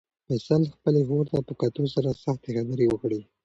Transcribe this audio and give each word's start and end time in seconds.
فیصل 0.27 0.61
خپلې 0.75 1.01
خور 1.07 1.25
ته 1.33 1.37
په 1.47 1.53
کتو 1.61 1.83
سره 1.95 2.09
سختې 2.23 2.49
خبرې 2.57 2.85
وکړې. 2.89 3.21